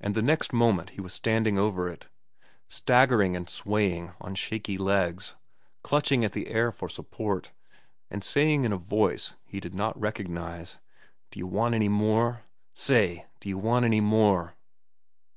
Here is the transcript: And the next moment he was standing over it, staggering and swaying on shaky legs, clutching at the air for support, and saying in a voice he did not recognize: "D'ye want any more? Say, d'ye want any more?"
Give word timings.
And 0.00 0.16
the 0.16 0.22
next 0.22 0.52
moment 0.52 0.90
he 0.90 1.00
was 1.00 1.12
standing 1.14 1.56
over 1.56 1.88
it, 1.88 2.08
staggering 2.66 3.36
and 3.36 3.48
swaying 3.48 4.12
on 4.20 4.34
shaky 4.34 4.76
legs, 4.76 5.36
clutching 5.84 6.24
at 6.24 6.32
the 6.32 6.48
air 6.48 6.72
for 6.72 6.88
support, 6.88 7.52
and 8.10 8.24
saying 8.24 8.64
in 8.64 8.72
a 8.72 8.76
voice 8.76 9.36
he 9.44 9.60
did 9.60 9.72
not 9.72 9.96
recognize: 9.96 10.80
"D'ye 11.30 11.44
want 11.44 11.76
any 11.76 11.88
more? 11.88 12.42
Say, 12.74 13.26
d'ye 13.38 13.54
want 13.54 13.84
any 13.84 14.00
more?" 14.00 14.56